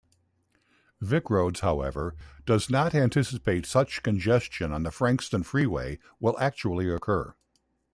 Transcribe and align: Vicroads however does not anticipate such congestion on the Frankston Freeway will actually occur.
Vicroads 0.99 1.59
however 1.59 2.15
does 2.47 2.71
not 2.71 2.95
anticipate 2.95 3.67
such 3.67 4.01
congestion 4.01 4.71
on 4.71 4.81
the 4.81 4.89
Frankston 4.89 5.43
Freeway 5.43 5.99
will 6.19 6.35
actually 6.39 6.89
occur. 6.91 7.35